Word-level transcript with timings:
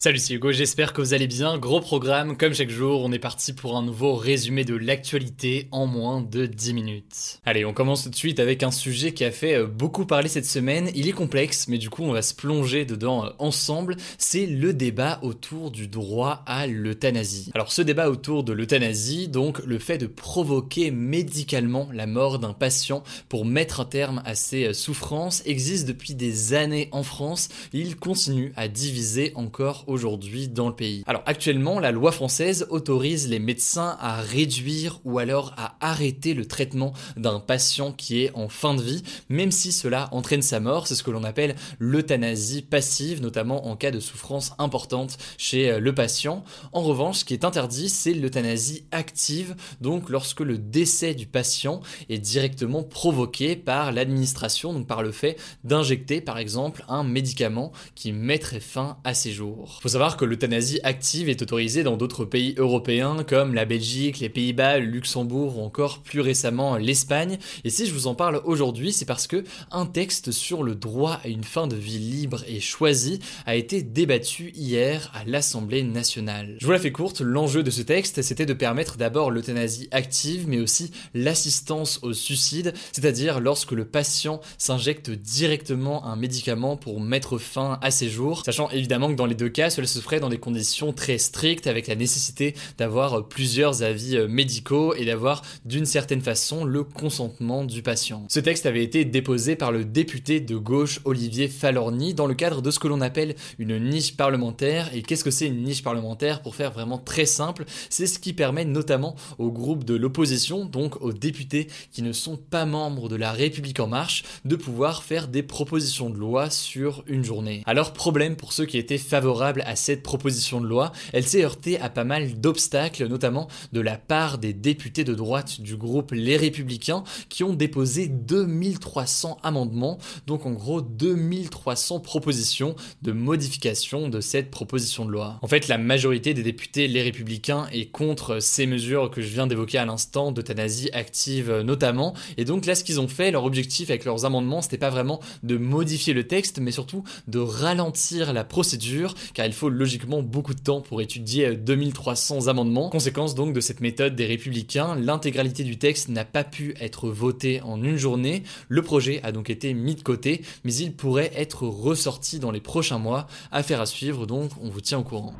Salut, 0.00 0.20
c'est 0.20 0.34
Hugo, 0.34 0.52
j'espère 0.52 0.92
que 0.92 1.00
vous 1.00 1.12
allez 1.12 1.26
bien. 1.26 1.58
Gros 1.58 1.80
programme, 1.80 2.36
comme 2.36 2.54
chaque 2.54 2.70
jour, 2.70 3.02
on 3.02 3.10
est 3.10 3.18
parti 3.18 3.52
pour 3.52 3.76
un 3.76 3.82
nouveau 3.82 4.14
résumé 4.14 4.64
de 4.64 4.76
l'actualité 4.76 5.66
en 5.72 5.86
moins 5.88 6.20
de 6.20 6.46
10 6.46 6.72
minutes. 6.72 7.40
Allez, 7.44 7.64
on 7.64 7.72
commence 7.72 8.04
tout 8.04 8.08
de 8.10 8.14
suite 8.14 8.38
avec 8.38 8.62
un 8.62 8.70
sujet 8.70 9.12
qui 9.12 9.24
a 9.24 9.32
fait 9.32 9.56
euh, 9.56 9.66
beaucoup 9.66 10.06
parler 10.06 10.28
cette 10.28 10.46
semaine. 10.46 10.88
Il 10.94 11.08
est 11.08 11.12
complexe, 11.12 11.66
mais 11.66 11.78
du 11.78 11.90
coup, 11.90 12.04
on 12.04 12.12
va 12.12 12.22
se 12.22 12.32
plonger 12.32 12.84
dedans 12.84 13.24
euh, 13.26 13.30
ensemble. 13.40 13.96
C'est 14.18 14.46
le 14.46 14.72
débat 14.72 15.18
autour 15.22 15.72
du 15.72 15.88
droit 15.88 16.44
à 16.46 16.68
l'euthanasie. 16.68 17.50
Alors, 17.56 17.72
ce 17.72 17.82
débat 17.82 18.08
autour 18.08 18.44
de 18.44 18.52
l'euthanasie, 18.52 19.26
donc 19.26 19.58
le 19.66 19.80
fait 19.80 19.98
de 19.98 20.06
provoquer 20.06 20.92
médicalement 20.92 21.88
la 21.92 22.06
mort 22.06 22.38
d'un 22.38 22.52
patient 22.52 23.02
pour 23.28 23.44
mettre 23.44 23.80
un 23.80 23.84
terme 23.84 24.22
à 24.24 24.36
ses 24.36 24.66
euh, 24.66 24.72
souffrances, 24.74 25.42
existe 25.44 25.88
depuis 25.88 26.14
des 26.14 26.54
années 26.54 26.88
en 26.92 27.02
France. 27.02 27.48
Il 27.72 27.96
continue 27.96 28.52
à 28.54 28.68
diviser 28.68 29.32
encore 29.34 29.86
aujourd'hui 29.88 30.48
dans 30.48 30.68
le 30.68 30.74
pays. 30.74 31.02
Alors 31.06 31.22
actuellement, 31.26 31.80
la 31.80 31.90
loi 31.90 32.12
française 32.12 32.66
autorise 32.70 33.28
les 33.28 33.38
médecins 33.38 33.96
à 34.00 34.20
réduire 34.20 35.00
ou 35.04 35.18
alors 35.18 35.54
à 35.56 35.76
arrêter 35.80 36.34
le 36.34 36.46
traitement 36.46 36.92
d'un 37.16 37.40
patient 37.40 37.92
qui 37.92 38.22
est 38.22 38.30
en 38.34 38.48
fin 38.48 38.74
de 38.74 38.82
vie, 38.82 39.02
même 39.28 39.50
si 39.50 39.72
cela 39.72 40.08
entraîne 40.12 40.42
sa 40.42 40.60
mort. 40.60 40.86
C'est 40.86 40.94
ce 40.94 41.02
que 41.02 41.10
l'on 41.10 41.24
appelle 41.24 41.56
l'euthanasie 41.78 42.62
passive, 42.62 43.22
notamment 43.22 43.66
en 43.66 43.76
cas 43.76 43.90
de 43.90 44.00
souffrance 44.00 44.52
importante 44.58 45.16
chez 45.38 45.70
euh, 45.70 45.80
le 45.80 45.94
patient. 45.94 46.44
En 46.72 46.82
revanche, 46.82 47.18
ce 47.18 47.24
qui 47.24 47.34
est 47.34 47.44
interdit, 47.44 47.88
c'est 47.88 48.14
l'euthanasie 48.14 48.84
active, 48.92 49.56
donc 49.80 50.10
lorsque 50.10 50.40
le 50.40 50.58
décès 50.58 51.14
du 51.14 51.26
patient 51.26 51.80
est 52.08 52.18
directement 52.18 52.82
provoqué 52.82 53.56
par 53.56 53.92
l'administration, 53.92 54.72
donc 54.72 54.86
par 54.86 55.02
le 55.02 55.12
fait 55.12 55.38
d'injecter 55.64 56.20
par 56.20 56.38
exemple 56.38 56.84
un 56.88 57.04
médicament 57.04 57.72
qui 57.94 58.12
mettrait 58.12 58.60
fin 58.60 58.98
à 59.04 59.14
ses 59.14 59.32
jours. 59.32 59.77
Faut 59.80 59.88
savoir 59.88 60.16
que 60.16 60.24
l'euthanasie 60.24 60.80
active 60.82 61.28
est 61.28 61.40
autorisée 61.40 61.84
dans 61.84 61.96
d'autres 61.96 62.24
pays 62.24 62.52
européens 62.56 63.22
comme 63.22 63.54
la 63.54 63.64
Belgique, 63.64 64.18
les 64.18 64.28
Pays-Bas, 64.28 64.80
le 64.80 64.86
Luxembourg 64.86 65.56
ou 65.56 65.62
encore 65.62 66.00
plus 66.00 66.20
récemment 66.20 66.76
l'Espagne. 66.76 67.38
Et 67.62 67.70
si 67.70 67.86
je 67.86 67.94
vous 67.94 68.08
en 68.08 68.16
parle 68.16 68.42
aujourd'hui, 68.44 68.92
c'est 68.92 69.04
parce 69.04 69.28
que 69.28 69.44
un 69.70 69.86
texte 69.86 70.32
sur 70.32 70.64
le 70.64 70.74
droit 70.74 71.20
à 71.22 71.28
une 71.28 71.44
fin 71.44 71.68
de 71.68 71.76
vie 71.76 72.00
libre 72.00 72.42
et 72.48 72.58
choisie 72.58 73.20
a 73.46 73.54
été 73.54 73.82
débattu 73.82 74.50
hier 74.56 75.12
à 75.14 75.22
l'Assemblée 75.24 75.84
nationale. 75.84 76.56
Je 76.58 76.66
vous 76.66 76.72
la 76.72 76.80
fais 76.80 76.90
courte, 76.90 77.20
l'enjeu 77.20 77.62
de 77.62 77.70
ce 77.70 77.82
texte, 77.82 78.20
c'était 78.22 78.46
de 78.46 78.54
permettre 78.54 78.96
d'abord 78.96 79.30
l'euthanasie 79.30 79.86
active, 79.92 80.48
mais 80.48 80.58
aussi 80.58 80.90
l'assistance 81.14 82.00
au 82.02 82.12
suicide, 82.14 82.74
c'est-à-dire 82.90 83.38
lorsque 83.38 83.70
le 83.70 83.84
patient 83.84 84.40
s'injecte 84.58 85.10
directement 85.10 86.04
un 86.04 86.16
médicament 86.16 86.76
pour 86.76 87.00
mettre 87.00 87.38
fin 87.38 87.78
à 87.80 87.92
ses 87.92 88.08
jours, 88.08 88.42
sachant 88.44 88.70
évidemment 88.70 89.08
que 89.08 89.14
dans 89.14 89.26
les 89.26 89.36
deux 89.36 89.48
cas, 89.48 89.67
cela 89.70 89.86
se 89.86 89.98
ferait 90.00 90.20
dans 90.20 90.28
des 90.28 90.38
conditions 90.38 90.92
très 90.92 91.18
strictes 91.18 91.66
avec 91.66 91.86
la 91.86 91.94
nécessité 91.94 92.54
d'avoir 92.78 93.28
plusieurs 93.28 93.82
avis 93.82 94.16
euh, 94.16 94.28
médicaux 94.28 94.94
et 94.94 95.04
d'avoir 95.04 95.42
d'une 95.64 95.86
certaine 95.86 96.20
façon 96.20 96.64
le 96.64 96.84
consentement 96.84 97.64
du 97.64 97.82
patient. 97.82 98.24
Ce 98.28 98.40
texte 98.40 98.66
avait 98.66 98.84
été 98.84 99.04
déposé 99.04 99.56
par 99.56 99.72
le 99.72 99.84
député 99.84 100.40
de 100.40 100.56
gauche 100.56 101.00
Olivier 101.04 101.48
Falorni 101.48 102.14
dans 102.14 102.26
le 102.26 102.34
cadre 102.34 102.62
de 102.62 102.70
ce 102.70 102.78
que 102.78 102.88
l'on 102.88 103.00
appelle 103.00 103.34
une 103.58 103.78
niche 103.78 104.16
parlementaire. 104.16 104.90
Et 104.94 105.02
qu'est-ce 105.02 105.24
que 105.24 105.30
c'est 105.30 105.46
une 105.46 105.62
niche 105.62 105.82
parlementaire? 105.82 106.42
Pour 106.42 106.54
faire 106.54 106.72
vraiment 106.72 106.98
très 106.98 107.26
simple, 107.26 107.64
c'est 107.90 108.06
ce 108.06 108.18
qui 108.18 108.32
permet 108.32 108.64
notamment 108.64 109.16
aux 109.38 109.50
groupes 109.50 109.84
de 109.84 109.94
l'opposition, 109.94 110.64
donc 110.64 111.00
aux 111.02 111.12
députés 111.12 111.68
qui 111.92 112.02
ne 112.02 112.12
sont 112.12 112.36
pas 112.36 112.66
membres 112.66 113.08
de 113.08 113.16
la 113.16 113.32
République 113.32 113.80
en 113.80 113.86
marche, 113.86 114.24
de 114.44 114.56
pouvoir 114.56 115.02
faire 115.02 115.28
des 115.28 115.42
propositions 115.42 116.10
de 116.10 116.16
loi 116.16 116.50
sur 116.50 117.04
une 117.06 117.24
journée. 117.24 117.62
Alors 117.66 117.92
problème 117.92 118.36
pour 118.36 118.52
ceux 118.52 118.66
qui 118.66 118.78
étaient 118.78 118.98
favorables 118.98 119.57
à 119.66 119.76
cette 119.76 120.02
proposition 120.02 120.60
de 120.60 120.66
loi, 120.66 120.92
elle 121.12 121.26
s'est 121.26 121.44
heurtée 121.44 121.80
à 121.80 121.88
pas 121.88 122.04
mal 122.04 122.40
d'obstacles, 122.40 123.06
notamment 123.06 123.48
de 123.72 123.80
la 123.80 123.96
part 123.96 124.38
des 124.38 124.52
députés 124.52 125.04
de 125.04 125.14
droite 125.14 125.60
du 125.60 125.76
groupe 125.76 126.12
Les 126.12 126.36
Républicains 126.36 127.04
qui 127.28 127.44
ont 127.44 127.54
déposé 127.54 128.08
2300 128.08 129.38
amendements, 129.42 129.98
donc 130.26 130.46
en 130.46 130.52
gros 130.52 130.80
2300 130.80 132.00
propositions 132.00 132.76
de 133.02 133.12
modification 133.12 134.08
de 134.08 134.20
cette 134.20 134.50
proposition 134.50 135.04
de 135.04 135.10
loi. 135.10 135.38
En 135.42 135.48
fait, 135.48 135.68
la 135.68 135.78
majorité 135.78 136.34
des 136.34 136.42
députés 136.42 136.88
Les 136.88 137.02
Républicains 137.02 137.66
est 137.72 137.90
contre 137.90 138.40
ces 138.40 138.66
mesures 138.66 139.10
que 139.10 139.22
je 139.22 139.28
viens 139.28 139.46
d'évoquer 139.46 139.78
à 139.78 139.84
l'instant, 139.84 140.32
d'euthanasie 140.32 140.90
active 140.92 141.60
notamment, 141.60 142.14
et 142.36 142.44
donc 142.44 142.66
là 142.66 142.74
ce 142.74 142.84
qu'ils 142.84 143.00
ont 143.00 143.08
fait, 143.08 143.30
leur 143.30 143.44
objectif 143.44 143.90
avec 143.90 144.04
leurs 144.04 144.24
amendements, 144.24 144.62
c'était 144.62 144.78
pas 144.78 144.90
vraiment 144.90 145.20
de 145.42 145.56
modifier 145.56 146.12
le 146.14 146.26
texte, 146.26 146.58
mais 146.60 146.72
surtout 146.72 147.04
de 147.26 147.38
ralentir 147.38 148.32
la 148.32 148.44
procédure, 148.44 149.14
car 149.34 149.46
il 149.48 149.54
faut 149.54 149.68
logiquement 149.68 150.22
beaucoup 150.22 150.54
de 150.54 150.60
temps 150.60 150.80
pour 150.80 151.00
étudier 151.00 151.56
2300 151.56 152.46
amendements. 152.46 152.90
Conséquence 152.90 153.34
donc 153.34 153.52
de 153.52 153.60
cette 153.60 153.80
méthode 153.80 154.14
des 154.14 154.26
républicains, 154.26 154.94
l'intégralité 154.94 155.64
du 155.64 155.78
texte 155.78 156.08
n'a 156.08 156.24
pas 156.24 156.44
pu 156.44 156.74
être 156.80 157.08
votée 157.08 157.60
en 157.62 157.82
une 157.82 157.96
journée. 157.96 158.42
Le 158.68 158.82
projet 158.82 159.20
a 159.22 159.32
donc 159.32 159.50
été 159.50 159.74
mis 159.74 159.94
de 159.94 160.02
côté, 160.02 160.42
mais 160.64 160.74
il 160.74 160.94
pourrait 160.94 161.32
être 161.34 161.66
ressorti 161.66 162.38
dans 162.38 162.50
les 162.50 162.60
prochains 162.60 162.98
mois. 162.98 163.26
Affaire 163.50 163.80
à 163.80 163.86
suivre 163.86 164.26
donc, 164.26 164.50
on 164.60 164.68
vous 164.68 164.80
tient 164.80 164.98
au 164.98 165.04
courant. 165.04 165.34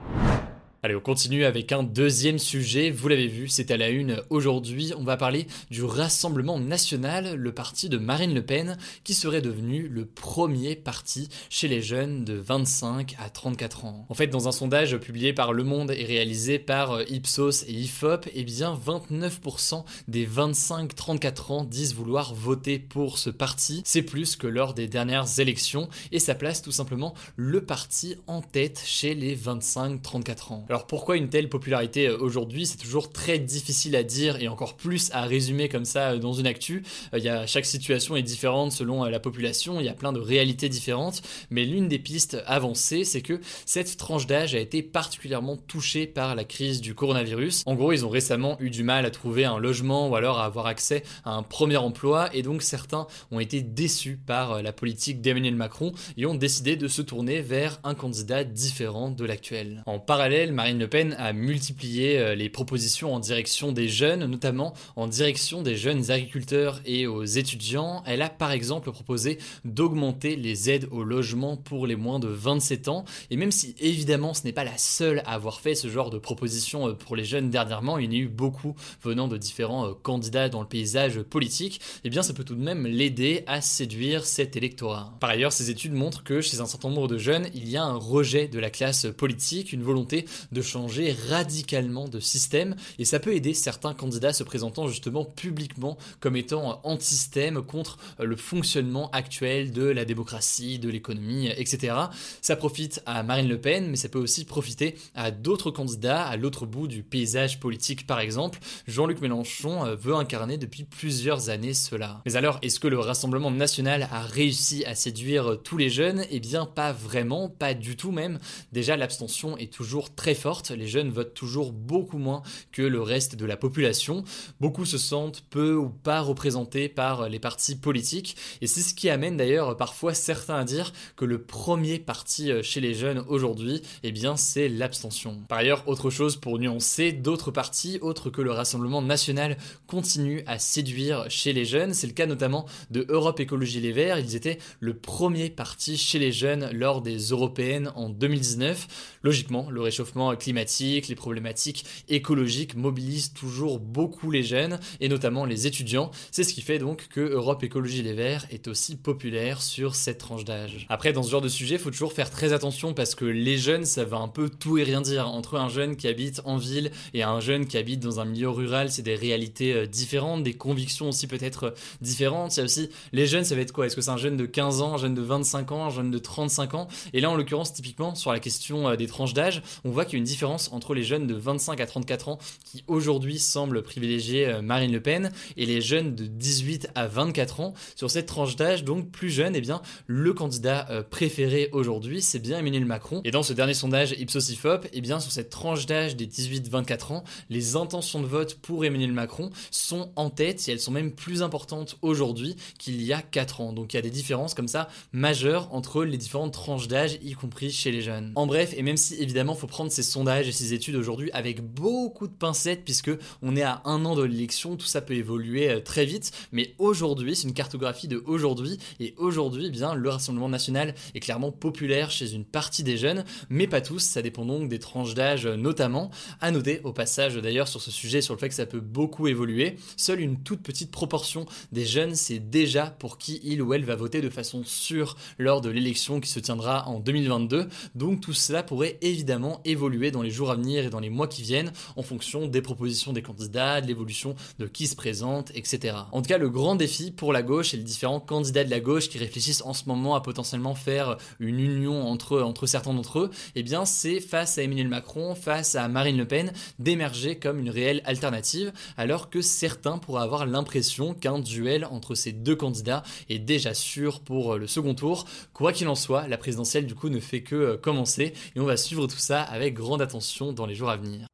Allez, 0.84 0.94
on 0.94 1.00
continue 1.00 1.44
avec 1.44 1.72
un 1.72 1.82
deuxième 1.82 2.38
sujet. 2.38 2.92
Vous 2.92 3.08
l'avez 3.08 3.26
vu, 3.26 3.48
c'est 3.48 3.72
à 3.72 3.76
la 3.76 3.88
une 3.88 4.22
aujourd'hui. 4.30 4.92
On 4.96 5.02
va 5.02 5.16
parler 5.16 5.48
du 5.72 5.82
Rassemblement 5.82 6.60
national, 6.60 7.34
le 7.34 7.52
parti 7.52 7.88
de 7.88 7.98
Marine 7.98 8.32
Le 8.32 8.46
Pen, 8.46 8.78
qui 9.02 9.14
serait 9.14 9.42
devenu 9.42 9.88
le 9.88 10.06
premier 10.06 10.76
parti 10.76 11.30
chez 11.50 11.66
les 11.66 11.82
jeunes 11.82 12.24
de 12.24 12.34
25 12.34 13.16
à 13.18 13.28
34 13.28 13.86
ans. 13.86 14.06
En 14.08 14.14
fait, 14.14 14.28
dans 14.28 14.46
un 14.46 14.52
sondage 14.52 14.96
publié 14.98 15.32
par 15.32 15.52
Le 15.52 15.64
Monde 15.64 15.90
et 15.90 16.04
réalisé 16.04 16.60
par 16.60 16.92
euh, 16.92 17.04
Ipsos 17.08 17.64
et 17.66 17.72
Ifop, 17.72 18.28
eh 18.32 18.44
bien 18.44 18.72
29% 18.72 19.82
des 20.06 20.28
25-34 20.28 21.52
ans 21.52 21.64
disent 21.64 21.96
vouloir 21.96 22.34
voter 22.34 22.78
pour 22.78 23.18
ce 23.18 23.30
parti. 23.30 23.82
C'est 23.84 24.02
plus 24.02 24.36
que 24.36 24.46
lors 24.46 24.74
des 24.74 24.86
dernières 24.86 25.40
élections 25.40 25.88
et 26.12 26.20
ça 26.20 26.36
place 26.36 26.62
tout 26.62 26.70
simplement 26.70 27.14
le 27.34 27.64
parti 27.64 28.14
en 28.28 28.42
tête 28.42 28.80
chez 28.86 29.16
les 29.16 29.36
25-34 29.36 30.52
ans. 30.52 30.67
Alors 30.68 30.86
pourquoi 30.86 31.16
une 31.16 31.30
telle 31.30 31.48
popularité 31.48 32.08
euh, 32.08 32.18
aujourd'hui? 32.18 32.66
C'est 32.66 32.76
toujours 32.76 33.10
très 33.10 33.38
difficile 33.38 33.96
à 33.96 34.02
dire 34.02 34.36
et 34.42 34.48
encore 34.48 34.76
plus 34.76 35.10
à 35.12 35.22
résumer 35.22 35.68
comme 35.68 35.86
ça 35.86 36.10
euh, 36.10 36.18
dans 36.18 36.34
une 36.34 36.46
actu. 36.46 36.82
Euh, 37.14 37.44
chaque 37.46 37.64
situation 37.64 38.16
est 38.16 38.22
différente 38.22 38.72
selon 38.72 39.04
la 39.04 39.20
population, 39.20 39.80
il 39.80 39.86
y 39.86 39.88
a 39.88 39.94
plein 39.94 40.12
de 40.12 40.20
réalités 40.20 40.68
différentes, 40.68 41.22
mais 41.50 41.64
l'une 41.64 41.88
des 41.88 41.98
pistes 41.98 42.36
avancées, 42.46 43.04
c'est 43.04 43.22
que 43.22 43.40
cette 43.64 43.96
tranche 43.96 44.26
d'âge 44.26 44.54
a 44.54 44.58
été 44.58 44.82
particulièrement 44.82 45.56
touchée 45.56 46.06
par 46.06 46.34
la 46.34 46.44
crise 46.44 46.80
du 46.80 46.94
coronavirus. 46.94 47.62
En 47.64 47.74
gros, 47.74 47.92
ils 47.92 48.04
ont 48.04 48.10
récemment 48.10 48.56
eu 48.60 48.70
du 48.70 48.82
mal 48.82 49.06
à 49.06 49.10
trouver 49.10 49.44
un 49.44 49.58
logement 49.58 50.08
ou 50.08 50.16
alors 50.16 50.38
à 50.38 50.44
avoir 50.44 50.66
accès 50.66 51.02
à 51.24 51.32
un 51.32 51.42
premier 51.42 51.78
emploi 51.78 52.28
et 52.34 52.42
donc 52.42 52.62
certains 52.62 53.06
ont 53.30 53.40
été 53.40 53.62
déçus 53.62 54.18
par 54.26 54.62
la 54.62 54.72
politique 54.72 55.22
d'Emmanuel 55.22 55.54
Macron 55.54 55.92
et 56.16 56.26
ont 56.26 56.34
décidé 56.34 56.76
de 56.76 56.88
se 56.88 57.00
tourner 57.00 57.40
vers 57.40 57.80
un 57.84 57.94
candidat 57.94 58.44
différent 58.44 59.10
de 59.10 59.24
l'actuel. 59.24 59.82
En 59.86 59.98
parallèle, 59.98 60.52
Marine 60.58 60.80
Le 60.80 60.88
Pen 60.88 61.14
a 61.20 61.32
multiplié 61.32 62.18
euh, 62.18 62.34
les 62.34 62.48
propositions 62.48 63.14
en 63.14 63.20
direction 63.20 63.70
des 63.70 63.88
jeunes, 63.88 64.26
notamment 64.26 64.74
en 64.96 65.06
direction 65.06 65.62
des 65.62 65.76
jeunes 65.76 66.10
agriculteurs 66.10 66.80
et 66.84 67.06
aux 67.06 67.22
étudiants. 67.22 68.02
Elle 68.06 68.22
a 68.22 68.28
par 68.28 68.50
exemple 68.50 68.90
proposé 68.90 69.38
d'augmenter 69.64 70.34
les 70.34 70.68
aides 70.68 70.88
au 70.90 71.04
logement 71.04 71.56
pour 71.56 71.86
les 71.86 71.94
moins 71.94 72.18
de 72.18 72.26
27 72.26 72.88
ans. 72.88 73.04
Et 73.30 73.36
même 73.36 73.52
si 73.52 73.76
évidemment 73.78 74.34
ce 74.34 74.42
n'est 74.42 74.52
pas 74.52 74.64
la 74.64 74.76
seule 74.78 75.20
à 75.26 75.34
avoir 75.34 75.60
fait 75.60 75.76
ce 75.76 75.86
genre 75.86 76.10
de 76.10 76.18
proposition 76.18 76.88
euh, 76.88 76.92
pour 76.92 77.14
les 77.14 77.24
jeunes 77.24 77.50
dernièrement, 77.50 77.96
il 77.96 78.06
y 78.06 78.08
en 78.08 78.10
a 78.10 78.24
eu 78.24 78.28
beaucoup 78.28 78.74
venant 79.00 79.28
de 79.28 79.36
différents 79.36 79.86
euh, 79.86 79.92
candidats 80.02 80.48
dans 80.48 80.62
le 80.62 80.66
paysage 80.66 81.22
politique, 81.22 81.80
eh 82.02 82.10
bien 82.10 82.24
ça 82.24 82.34
peut 82.34 82.42
tout 82.42 82.56
de 82.56 82.64
même 82.64 82.84
l'aider 82.84 83.44
à 83.46 83.60
séduire 83.60 84.26
cet 84.26 84.56
électorat. 84.56 85.16
Par 85.20 85.30
ailleurs, 85.30 85.52
ces 85.52 85.70
études 85.70 85.92
montrent 85.92 86.24
que 86.24 86.40
chez 86.40 86.58
un 86.58 86.66
certain 86.66 86.88
nombre 86.88 87.06
de 87.06 87.16
jeunes, 87.16 87.46
il 87.54 87.68
y 87.68 87.76
a 87.76 87.84
un 87.84 87.94
rejet 87.94 88.48
de 88.48 88.58
la 88.58 88.70
classe 88.70 89.06
politique, 89.16 89.72
une 89.72 89.84
volonté 89.84 90.24
de 90.52 90.62
changer 90.62 91.14
radicalement 91.28 92.08
de 92.08 92.20
système, 92.20 92.76
et 92.98 93.04
ça 93.04 93.20
peut 93.20 93.34
aider 93.34 93.54
certains 93.54 93.94
candidats 93.94 94.32
se 94.32 94.42
présentant 94.42 94.88
justement 94.88 95.24
publiquement 95.24 95.98
comme 96.20 96.36
étant 96.36 96.80
anti-système 96.84 97.62
contre 97.62 97.98
le 98.18 98.36
fonctionnement 98.36 99.10
actuel 99.10 99.72
de 99.72 99.84
la 99.84 100.04
démocratie, 100.04 100.78
de 100.78 100.88
l'économie, 100.88 101.48
etc. 101.56 101.94
Ça 102.42 102.56
profite 102.56 103.02
à 103.06 103.22
Marine 103.22 103.48
Le 103.48 103.60
Pen, 103.60 103.88
mais 103.88 103.96
ça 103.96 104.08
peut 104.08 104.18
aussi 104.18 104.44
profiter 104.44 104.96
à 105.14 105.30
d'autres 105.30 105.70
candidats 105.70 106.24
à 106.24 106.36
l'autre 106.36 106.66
bout 106.66 106.88
du 106.88 107.02
paysage 107.02 107.60
politique 107.60 108.06
par 108.06 108.20
exemple. 108.20 108.58
Jean-Luc 108.86 109.20
Mélenchon 109.20 109.84
euh, 109.84 109.94
veut 109.94 110.14
incarner 110.14 110.58
depuis 110.58 110.84
plusieurs 110.84 111.50
années 111.50 111.74
cela. 111.74 112.22
Mais 112.26 112.36
alors, 112.36 112.58
est-ce 112.62 112.80
que 112.80 112.88
le 112.88 112.98
Rassemblement 112.98 113.50
national 113.50 114.08
a 114.10 114.22
réussi 114.22 114.84
à 114.84 114.94
séduire 114.94 115.58
tous 115.62 115.76
les 115.76 115.90
jeunes? 115.90 116.24
Eh 116.30 116.40
bien, 116.40 116.66
pas 116.66 116.92
vraiment, 116.92 117.48
pas 117.48 117.74
du 117.74 117.96
tout 117.96 118.12
même. 118.12 118.38
Déjà, 118.72 118.96
l'abstention 118.96 119.56
est 119.56 119.72
toujours 119.72 120.14
très 120.14 120.34
forte, 120.38 120.70
les 120.70 120.86
jeunes 120.86 121.10
votent 121.10 121.34
toujours 121.34 121.72
beaucoup 121.72 122.18
moins 122.18 122.42
que 122.72 122.82
le 122.82 123.02
reste 123.02 123.36
de 123.36 123.44
la 123.44 123.58
population. 123.58 124.24
Beaucoup 124.60 124.86
se 124.86 124.96
sentent 124.96 125.44
peu 125.50 125.74
ou 125.74 125.90
pas 125.90 126.20
représentés 126.20 126.88
par 126.88 127.28
les 127.28 127.38
partis 127.38 127.76
politiques, 127.76 128.36
et 128.62 128.66
c'est 128.66 128.80
ce 128.80 128.94
qui 128.94 129.10
amène 129.10 129.36
d'ailleurs 129.36 129.76
parfois 129.76 130.14
certains 130.14 130.56
à 130.56 130.64
dire 130.64 130.92
que 131.16 131.24
le 131.24 131.42
premier 131.42 131.98
parti 131.98 132.50
euh, 132.50 132.62
chez 132.62 132.80
les 132.80 132.94
jeunes 132.94 133.24
aujourd'hui, 133.28 133.82
eh 134.02 134.12
bien, 134.12 134.36
c'est 134.36 134.68
l'abstention. 134.68 135.42
Par 135.48 135.58
ailleurs, 135.58 135.84
autre 135.86 136.10
chose 136.10 136.36
pour 136.36 136.58
nuancer, 136.58 137.12
d'autres 137.12 137.50
partis, 137.50 137.98
autres 138.00 138.30
que 138.30 138.42
le 138.42 138.52
Rassemblement 138.52 139.02
national, 139.02 139.56
continuent 139.86 140.42
à 140.46 140.58
séduire 140.58 141.26
chez 141.28 141.52
les 141.52 141.64
jeunes. 141.64 141.94
C'est 141.94 142.06
le 142.06 142.12
cas 142.12 142.26
notamment 142.26 142.66
de 142.90 143.06
Europe 143.08 143.40
Écologie 143.40 143.80
Les 143.80 143.92
Verts. 143.92 144.18
Ils 144.18 144.36
étaient 144.36 144.58
le 144.80 144.94
premier 144.94 145.50
parti 145.50 145.96
chez 145.96 146.18
les 146.18 146.32
jeunes 146.32 146.70
lors 146.72 147.02
des 147.02 147.18
européennes 147.18 147.92
en 147.94 148.08
2019. 148.08 149.18
Logiquement, 149.22 149.70
le 149.70 149.80
réchauffement 149.80 150.27
climatique, 150.36 151.08
les 151.08 151.14
problématiques 151.14 151.84
écologiques 152.08 152.74
mobilisent 152.74 153.32
toujours 153.32 153.78
beaucoup 153.78 154.30
les 154.30 154.42
jeunes 154.42 154.78
et 155.00 155.08
notamment 155.08 155.44
les 155.44 155.66
étudiants. 155.66 156.10
C'est 156.30 156.44
ce 156.44 156.54
qui 156.54 156.62
fait 156.62 156.78
donc 156.78 157.08
que 157.08 157.20
Europe 157.20 157.62
Écologie 157.62 158.02
Les 158.02 158.12
Verts 158.12 158.46
est 158.50 158.68
aussi 158.68 158.96
populaire 158.96 159.62
sur 159.62 159.94
cette 159.94 160.18
tranche 160.18 160.44
d'âge. 160.44 160.86
Après, 160.88 161.12
dans 161.12 161.22
ce 161.22 161.30
genre 161.30 161.40
de 161.40 161.48
sujet, 161.48 161.76
il 161.76 161.80
faut 161.80 161.90
toujours 161.90 162.12
faire 162.12 162.30
très 162.30 162.52
attention 162.52 162.94
parce 162.94 163.14
que 163.14 163.24
les 163.24 163.58
jeunes, 163.58 163.84
ça 163.84 164.04
va 164.04 164.18
un 164.18 164.28
peu 164.28 164.48
tout 164.48 164.78
et 164.78 164.84
rien 164.84 165.00
dire. 165.00 165.28
Entre 165.28 165.56
un 165.56 165.68
jeune 165.68 165.96
qui 165.96 166.08
habite 166.08 166.40
en 166.44 166.56
ville 166.56 166.90
et 167.14 167.22
un 167.22 167.40
jeune 167.40 167.66
qui 167.66 167.76
habite 167.76 168.00
dans 168.00 168.20
un 168.20 168.24
milieu 168.24 168.48
rural, 168.48 168.90
c'est 168.90 169.02
des 169.02 169.14
réalités 169.14 169.72
euh, 169.72 169.86
différentes, 169.86 170.42
des 170.42 170.54
convictions 170.54 171.08
aussi 171.08 171.26
peut-être 171.26 171.64
euh, 171.64 171.70
différentes. 172.00 172.56
Il 172.56 172.60
y 172.60 172.62
a 172.62 172.64
aussi 172.64 172.90
les 173.12 173.26
jeunes, 173.26 173.44
ça 173.44 173.54
va 173.54 173.60
être 173.60 173.72
quoi? 173.72 173.86
Est-ce 173.86 173.96
que 173.96 174.02
c'est 174.02 174.10
un 174.10 174.16
jeune 174.16 174.36
de 174.36 174.46
15 174.46 174.82
ans, 174.82 174.94
un 174.94 174.98
jeune 174.98 175.14
de 175.14 175.22
25 175.22 175.72
ans, 175.72 175.86
un 175.86 175.90
jeune 175.90 176.10
de 176.10 176.18
35 176.18 176.74
ans? 176.74 176.88
Et 177.12 177.20
là, 177.20 177.30
en 177.30 177.36
l'occurrence, 177.36 177.72
typiquement, 177.72 178.14
sur 178.14 178.32
la 178.32 178.40
question 178.40 178.88
euh, 178.88 178.96
des 178.96 179.06
tranches 179.06 179.34
d'âge, 179.34 179.62
on 179.84 179.90
voit 179.90 180.04
qu'il 180.04 180.17
une 180.18 180.24
différence 180.24 180.70
entre 180.72 180.94
les 180.94 181.02
jeunes 181.02 181.26
de 181.26 181.34
25 181.34 181.80
à 181.80 181.86
34 181.86 182.28
ans 182.28 182.38
qui 182.64 182.84
aujourd'hui 182.86 183.38
semblent 183.38 183.82
privilégier 183.82 184.60
Marine 184.62 184.92
Le 184.92 185.00
Pen 185.00 185.32
et 185.56 185.66
les 185.66 185.80
jeunes 185.80 186.14
de 186.14 186.26
18 186.26 186.90
à 186.94 187.06
24 187.06 187.60
ans. 187.60 187.74
Sur 187.96 188.10
cette 188.10 188.26
tranche 188.26 188.56
d'âge, 188.56 188.84
donc 188.84 189.10
plus 189.10 189.30
jeune, 189.30 189.56
eh 189.56 189.60
bien, 189.60 189.80
le 190.06 190.32
candidat 190.32 191.04
préféré 191.10 191.68
aujourd'hui, 191.72 192.20
c'est 192.20 192.38
bien 192.38 192.58
Emmanuel 192.58 192.84
Macron. 192.84 193.20
Et 193.24 193.30
dans 193.30 193.42
ce 193.42 193.52
dernier 193.52 193.74
sondage 193.74 194.12
Ipsos 194.12 194.50
IFOP, 194.50 194.86
eh 194.92 195.00
bien, 195.00 195.20
sur 195.20 195.32
cette 195.32 195.50
tranche 195.50 195.86
d'âge 195.86 196.16
des 196.16 196.26
18-24 196.26 197.12
ans, 197.12 197.24
les 197.50 197.76
intentions 197.76 198.20
de 198.20 198.26
vote 198.26 198.54
pour 198.54 198.84
Emmanuel 198.84 199.12
Macron 199.12 199.50
sont 199.70 200.10
en 200.16 200.30
tête 200.30 200.68
et 200.68 200.72
elles 200.72 200.80
sont 200.80 200.92
même 200.92 201.12
plus 201.12 201.42
importantes 201.42 201.96
aujourd'hui 202.02 202.56
qu'il 202.78 203.02
y 203.02 203.12
a 203.12 203.22
4 203.22 203.60
ans. 203.60 203.72
Donc 203.72 203.92
il 203.92 203.96
y 203.96 203.98
a 203.98 204.02
des 204.02 204.10
différences 204.10 204.54
comme 204.54 204.68
ça 204.68 204.88
majeures 205.12 205.72
entre 205.72 206.04
les 206.04 206.16
différentes 206.16 206.52
tranches 206.52 206.88
d'âge, 206.88 207.18
y 207.22 207.32
compris 207.32 207.70
chez 207.70 207.90
les 207.90 208.02
jeunes. 208.02 208.32
En 208.34 208.46
bref, 208.46 208.74
et 208.76 208.82
même 208.82 208.96
si 208.96 209.14
évidemment 209.16 209.54
faut 209.54 209.66
prendre 209.66 209.90
ces 209.90 210.02
sondages 210.08 210.48
et 210.48 210.52
ces 210.52 210.74
études 210.74 210.96
aujourd'hui 210.96 211.30
avec 211.32 211.62
beaucoup 211.62 212.26
de 212.26 212.32
pincettes, 212.32 212.84
puisque 212.84 213.10
on 213.42 213.56
est 213.56 213.62
à 213.62 213.82
un 213.84 214.04
an 214.04 214.16
de 214.16 214.22
l'élection, 214.22 214.76
tout 214.76 214.86
ça 214.86 215.00
peut 215.00 215.14
évoluer 215.14 215.70
euh, 215.70 215.80
très 215.80 216.04
vite, 216.04 216.32
mais 216.52 216.74
aujourd'hui, 216.78 217.36
c'est 217.36 217.46
une 217.46 217.54
cartographie 217.54 218.08
de 218.08 218.22
aujourd'hui, 218.26 218.78
et 219.00 219.14
aujourd'hui, 219.16 219.66
eh 219.66 219.70
bien, 219.70 219.94
le 219.94 220.08
Rassemblement 220.08 220.48
national 220.48 220.94
est 221.14 221.20
clairement 221.20 221.52
populaire 221.52 222.10
chez 222.10 222.32
une 222.32 222.44
partie 222.44 222.82
des 222.82 222.96
jeunes, 222.96 223.24
mais 223.50 223.66
pas 223.66 223.80
tous, 223.80 224.00
ça 224.00 224.22
dépend 224.22 224.44
donc 224.44 224.68
des 224.68 224.78
tranches 224.78 225.14
d'âge 225.14 225.46
euh, 225.46 225.56
notamment. 225.56 226.10
À 226.40 226.50
noter 226.50 226.80
au 226.84 226.92
passage 226.92 227.36
d'ailleurs 227.36 227.68
sur 227.68 227.80
ce 227.80 227.90
sujet, 227.90 228.22
sur 228.22 228.34
le 228.34 228.38
fait 228.38 228.48
que 228.48 228.54
ça 228.54 228.66
peut 228.66 228.80
beaucoup 228.80 229.26
évoluer, 229.28 229.76
seule 229.96 230.20
une 230.20 230.42
toute 230.42 230.62
petite 230.62 230.90
proportion 230.90 231.46
des 231.72 231.84
jeunes 231.84 232.14
sait 232.14 232.38
déjà 232.38 232.86
pour 232.86 233.18
qui 233.18 233.40
il 233.42 233.62
ou 233.62 233.74
elle 233.74 233.84
va 233.84 233.96
voter 233.96 234.20
de 234.20 234.30
façon 234.30 234.62
sûre 234.64 235.16
lors 235.38 235.60
de 235.60 235.70
l'élection 235.70 236.20
qui 236.20 236.30
se 236.30 236.40
tiendra 236.40 236.88
en 236.88 237.00
2022. 237.00 237.68
Donc 237.94 238.20
tout 238.20 238.32
cela 238.32 238.62
pourrait 238.62 238.98
évidemment 239.00 239.60
évoluer 239.64 239.87
dans 239.88 240.22
les 240.22 240.30
jours 240.30 240.50
à 240.50 240.54
venir 240.54 240.84
et 240.84 240.90
dans 240.90 241.00
les 241.00 241.10
mois 241.10 241.28
qui 241.28 241.42
viennent 241.42 241.72
en 241.96 242.02
fonction 242.02 242.46
des 242.46 242.62
propositions 242.62 243.12
des 243.12 243.22
candidats, 243.22 243.80
de 243.80 243.86
l'évolution 243.86 244.34
de 244.58 244.66
qui 244.66 244.86
se 244.86 244.94
présente, 244.94 245.50
etc. 245.54 245.96
En 246.12 246.22
tout 246.22 246.28
cas, 246.28 246.38
le 246.38 246.50
grand 246.50 246.76
défi 246.76 247.10
pour 247.10 247.32
la 247.32 247.42
gauche 247.42 247.74
et 247.74 247.76
les 247.78 247.82
différents 247.82 248.20
candidats 248.20 248.64
de 248.64 248.70
la 248.70 248.80
gauche 248.80 249.08
qui 249.08 249.18
réfléchissent 249.18 249.62
en 249.62 249.72
ce 249.72 249.84
moment 249.86 250.14
à 250.14 250.20
potentiellement 250.20 250.74
faire 250.74 251.16
une 251.40 251.58
union 251.58 252.06
entre, 252.06 252.40
entre 252.40 252.66
certains 252.66 252.92
d'entre 252.92 253.20
eux, 253.20 253.30
eh 253.54 253.62
bien 253.62 253.84
c'est 253.84 254.20
face 254.20 254.58
à 254.58 254.62
Emmanuel 254.62 254.88
Macron, 254.88 255.34
face 255.34 255.74
à 255.74 255.88
Marine 255.88 256.18
Le 256.18 256.26
Pen, 256.26 256.52
d'émerger 256.78 257.38
comme 257.38 257.58
une 257.58 257.70
réelle 257.70 258.02
alternative, 258.04 258.72
alors 258.96 259.30
que 259.30 259.40
certains 259.40 259.98
pourraient 259.98 260.22
avoir 260.22 260.46
l'impression 260.46 261.14
qu'un 261.14 261.38
duel 261.38 261.86
entre 261.86 262.14
ces 262.14 262.32
deux 262.32 262.56
candidats 262.56 263.02
est 263.28 263.38
déjà 263.38 263.74
sûr 263.74 264.20
pour 264.20 264.56
le 264.56 264.66
second 264.66 264.94
tour. 264.94 265.26
Quoi 265.52 265.72
qu'il 265.72 265.88
en 265.88 265.94
soit, 265.94 266.28
la 266.28 266.38
présidentielle 266.38 266.86
du 266.86 266.94
coup 266.94 267.08
ne 267.08 267.20
fait 267.20 267.42
que 267.42 267.54
euh, 267.54 267.76
commencer 267.76 268.34
et 268.54 268.60
on 268.60 268.64
va 268.64 268.76
suivre 268.76 269.06
tout 269.06 269.18
ça 269.18 269.42
avec 269.42 269.74
grande 269.78 270.02
attention 270.02 270.52
dans 270.52 270.66
les 270.66 270.74
jours 270.74 270.90
à 270.90 270.96
venir. 270.96 271.28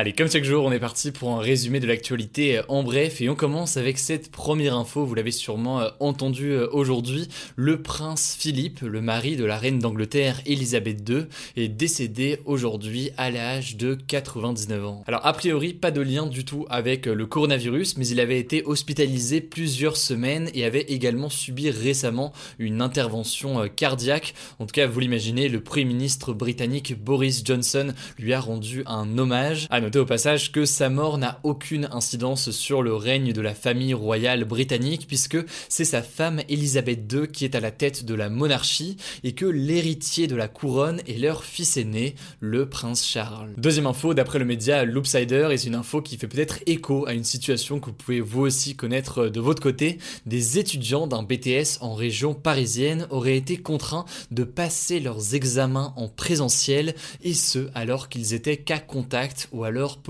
Allez, 0.00 0.14
comme 0.14 0.30
chaque 0.30 0.44
jour, 0.44 0.64
on 0.64 0.72
est 0.72 0.78
parti 0.78 1.10
pour 1.10 1.32
un 1.32 1.40
résumé 1.40 1.78
de 1.78 1.86
l'actualité 1.86 2.56
euh, 2.56 2.62
en 2.68 2.82
bref 2.82 3.20
et 3.20 3.28
on 3.28 3.34
commence 3.34 3.76
avec 3.76 3.98
cette 3.98 4.30
première 4.30 4.74
info, 4.74 5.04
vous 5.04 5.14
l'avez 5.14 5.30
sûrement 5.30 5.82
euh, 5.82 5.90
entendu 6.00 6.52
euh, 6.52 6.68
aujourd'hui, 6.72 7.28
le 7.54 7.82
prince 7.82 8.34
Philippe, 8.38 8.80
le 8.80 9.02
mari 9.02 9.36
de 9.36 9.44
la 9.44 9.58
reine 9.58 9.78
d'Angleterre 9.78 10.40
Elisabeth 10.46 11.06
II, 11.06 11.26
est 11.58 11.68
décédé 11.68 12.38
aujourd'hui 12.46 13.10
à 13.18 13.30
l'âge 13.30 13.76
de 13.76 13.94
99 13.94 14.86
ans. 14.86 15.04
Alors 15.06 15.26
a 15.26 15.34
priori, 15.34 15.74
pas 15.74 15.90
de 15.90 16.00
lien 16.00 16.24
du 16.24 16.46
tout 16.46 16.64
avec 16.70 17.04
le 17.04 17.26
coronavirus, 17.26 17.98
mais 17.98 18.06
il 18.08 18.20
avait 18.20 18.40
été 18.40 18.62
hospitalisé 18.64 19.42
plusieurs 19.42 19.98
semaines 19.98 20.48
et 20.54 20.64
avait 20.64 20.80
également 20.80 21.28
subi 21.28 21.68
récemment 21.68 22.32
une 22.58 22.80
intervention 22.80 23.68
cardiaque. 23.68 24.32
En 24.60 24.64
tout 24.64 24.72
cas, 24.72 24.86
vous 24.86 25.00
l'imaginez, 25.00 25.50
le 25.50 25.60
premier 25.60 25.84
ministre 25.84 26.32
britannique 26.32 26.94
Boris 26.98 27.42
Johnson 27.44 27.92
lui 28.18 28.32
a 28.32 28.40
rendu 28.40 28.82
un 28.86 29.18
hommage. 29.18 29.66
À 29.68 29.89
au 29.98 30.04
passage 30.04 30.52
que 30.52 30.64
sa 30.64 30.88
mort 30.88 31.18
n'a 31.18 31.40
aucune 31.42 31.88
incidence 31.90 32.50
sur 32.50 32.82
le 32.82 32.94
règne 32.94 33.32
de 33.32 33.40
la 33.40 33.54
famille 33.54 33.94
royale 33.94 34.44
britannique 34.44 35.06
puisque 35.08 35.38
c'est 35.68 35.84
sa 35.84 36.02
femme 36.02 36.40
Elisabeth 36.48 37.10
II 37.12 37.28
qui 37.28 37.44
est 37.44 37.54
à 37.54 37.60
la 37.60 37.70
tête 37.70 38.04
de 38.04 38.14
la 38.14 38.28
monarchie 38.28 38.96
et 39.24 39.32
que 39.32 39.46
l'héritier 39.46 40.26
de 40.26 40.36
la 40.36 40.48
couronne 40.48 41.00
est 41.08 41.18
leur 41.18 41.44
fils 41.44 41.76
aîné, 41.76 42.14
le 42.40 42.68
prince 42.68 43.06
Charles. 43.06 43.52
Deuxième 43.56 43.86
info, 43.86 44.14
d'après 44.14 44.38
le 44.38 44.44
média 44.44 44.84
Loopsider, 44.84 45.48
et 45.50 45.56
c'est 45.56 45.68
une 45.68 45.74
info 45.74 46.02
qui 46.02 46.16
fait 46.16 46.28
peut-être 46.28 46.60
écho 46.66 47.06
à 47.06 47.14
une 47.14 47.24
situation 47.24 47.80
que 47.80 47.86
vous 47.86 47.92
pouvez 47.92 48.20
vous 48.20 48.42
aussi 48.42 48.76
connaître 48.76 49.26
de 49.26 49.40
votre 49.40 49.62
côté, 49.62 49.98
des 50.26 50.58
étudiants 50.58 51.06
d'un 51.06 51.22
BTS 51.22 51.78
en 51.80 51.94
région 51.94 52.34
parisienne 52.34 53.06
auraient 53.10 53.36
été 53.36 53.56
contraints 53.56 54.04
de 54.30 54.44
passer 54.44 55.00
leurs 55.00 55.34
examens 55.34 55.94
en 55.96 56.08
présentiel 56.08 56.94
et 57.22 57.34
ce 57.34 57.68
alors 57.74 58.08
qu'ils 58.08 58.34
étaient 58.34 58.58
qu'à 58.58 58.78
contact 58.78 59.48
ou 59.52 59.64
à 59.64 59.69
alors 59.70 60.00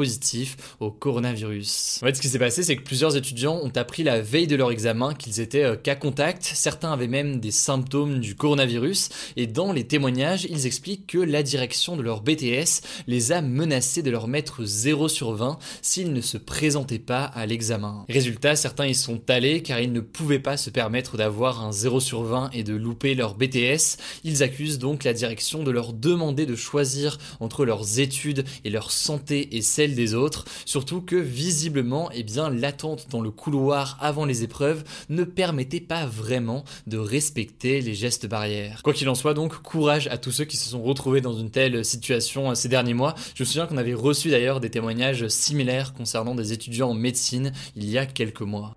au 0.81 0.91
coronavirus. 0.91 2.01
En 2.03 2.07
fait, 2.07 2.17
ce 2.17 2.21
qui 2.23 2.29
s'est 2.29 2.39
passé, 2.39 2.63
c'est 2.63 2.77
que 2.77 2.83
plusieurs 2.83 3.17
étudiants 3.17 3.61
ont 3.63 3.73
appris 3.77 4.03
la 4.03 4.21
veille 4.23 4.47
de 4.47 4.57
leur 4.57 4.73
examen 4.73 5.13
qu'ils 5.15 5.41
étaient 5.41 5.65
euh, 5.65 5.77
cas 5.77 5.95
contact. 5.95 6.43
Certains 6.43 6.93
avaient 6.93 7.09
même 7.09 7.41
des 7.41 7.51
symptômes 7.51 8.21
du 8.21 8.35
coronavirus. 8.35 9.11
Et 9.37 9.47
dans 9.47 9.73
les 9.73 9.85
témoignages, 9.85 10.47
ils 10.49 10.67
expliquent 10.67 11.07
que 11.07 11.19
la 11.19 11.43
direction 11.43 11.97
de 11.97 12.03
leur 12.03 12.23
BTS 12.23 12.81
les 13.07 13.33
a 13.33 13.43
menacés 13.43 14.03
de 14.03 14.11
leur 14.11 14.29
mettre 14.29 14.65
0 14.65 15.09
sur 15.09 15.33
20 15.33 15.59
s'ils 15.83 16.13
ne 16.13 16.21
se 16.23 16.39
présentaient 16.39 16.99
pas 16.99 17.25
à 17.25 17.45
l'examen. 17.45 18.07
Résultat, 18.09 18.57
certains 18.57 18.87
y 18.87 18.95
sont 18.95 19.21
allés 19.29 19.63
car 19.63 19.81
ils 19.81 19.93
ne 19.93 20.01
pouvaient 20.01 20.39
pas 20.39 20.57
se 20.57 20.71
permettre 20.71 21.19
d'avoir 21.19 21.63
un 21.63 21.73
0 21.73 22.01
sur 22.01 22.23
20 22.23 22.51
et 22.55 22.65
de 22.65 22.75
louper 22.75 23.15
leur 23.15 23.35
BTS. 23.35 23.99
Ils 24.25 24.43
accusent 24.43 24.79
donc 24.79 25.05
la 25.05 25.13
direction 25.13 25.63
de 25.63 25.71
leur 25.71 25.93
demander 25.93 26.47
de 26.47 26.57
choisir 26.57 27.19
entre 27.41 27.67
leurs 27.67 28.01
études 28.01 28.45
et 28.65 28.71
leur 28.71 28.91
santé 28.91 29.50
et 29.51 29.63
celle 29.63 29.95
des 29.95 30.15
autres, 30.15 30.45
surtout 30.65 31.01
que 31.01 31.17
visiblement, 31.17 32.11
eh 32.13 32.23
bien, 32.23 32.51
l'attente 32.51 33.07
dans 33.11 33.21
le 33.21 33.31
couloir 33.31 33.99
avant 34.01 34.25
les 34.25 34.43
épreuves 34.43 34.85
ne 35.09 35.25
permettait 35.25 35.81
pas 35.81 36.07
vraiment 36.07 36.65
de 36.87 36.99
respecter 36.99 37.81
les 37.81 37.95
gestes 37.95 38.27
barrières. 38.27 38.83
Quoi 38.83 38.93
qu'il 38.93 39.09
en 39.09 39.15
soit 39.15 39.35
donc, 39.35 39.63
courage 39.63 40.09
à 40.09 40.19
tous 40.19 40.33
ceux 40.33 40.45
qui 40.45 40.57
se 40.57 40.71
sont 40.71 40.83
retrouvés 40.83 41.21
dans 41.21 41.35
une 41.35 41.51
telle 41.51 41.85
situation 41.85 42.55
ces 42.55 42.69
derniers 42.69 42.95
mois. 42.95 43.15
Je 43.35 43.43
me 43.43 43.47
souviens 43.47 43.67
qu'on 43.67 43.77
avait 43.77 43.95
reçu 43.95 44.31
d'ailleurs 44.31 44.61
des 44.61 44.71
témoignages 44.71 45.29
similaires 45.29 45.93
concernant 45.93 46.35
des 46.35 46.53
étudiants 46.53 46.91
en 46.91 46.95
médecine 46.95 47.53
il 47.77 47.89
y 47.89 47.99
a 47.99 48.07
quelques 48.07 48.43
mois. 48.43 48.77